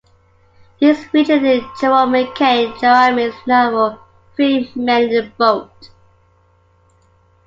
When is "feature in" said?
1.09-1.63